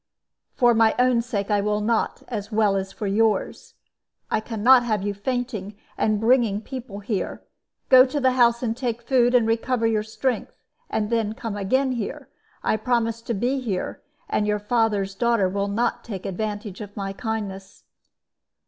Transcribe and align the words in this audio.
"For 0.55 0.73
my 0.73 0.95
own 0.97 1.21
sake 1.21 1.51
I 1.51 1.61
will 1.61 1.79
not, 1.79 2.23
as 2.27 2.51
well 2.51 2.75
as 2.75 2.91
for 2.91 3.05
yours. 3.05 3.75
I 4.31 4.39
can 4.39 4.63
not 4.63 4.81
have 4.83 5.03
you 5.03 5.13
fainting, 5.13 5.77
and 5.95 6.19
bringing 6.19 6.59
people 6.59 7.01
here. 7.01 7.43
Go 7.89 8.07
to 8.07 8.19
the 8.19 8.31
house 8.31 8.63
and 8.63 8.75
take 8.75 9.03
food, 9.03 9.35
and 9.35 9.45
recover 9.45 9.85
your 9.85 10.01
strength, 10.01 10.53
and 10.89 11.11
then 11.11 11.33
come 11.33 11.53
here 11.55 11.59
again. 11.61 12.25
I 12.63 12.77
promise 12.77 13.21
to 13.21 13.35
be 13.35 13.59
here, 13.59 14.01
and 14.27 14.47
your 14.47 14.57
father's 14.57 15.13
daughter 15.13 15.47
will 15.47 15.67
not 15.67 16.03
take 16.03 16.25
advantage 16.25 16.81
of 16.81 16.97
my 16.97 17.13
kindness." 17.13 17.83